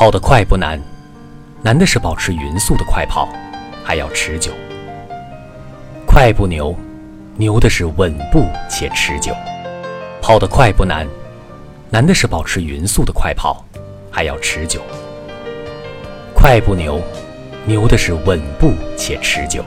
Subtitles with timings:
[0.00, 0.80] 跑得快不难
[1.60, 3.28] 难的是保持匀速的快跑
[3.84, 4.50] 还要持久。
[6.06, 6.74] 快不牛
[7.36, 9.30] 牛的是稳步且持久。
[10.22, 11.06] 跑得快不难
[11.90, 13.62] 难的是保持匀速的快跑
[14.10, 14.80] 还要持久。
[16.34, 16.98] 快不牛
[17.66, 19.62] 牛的是稳步且持久。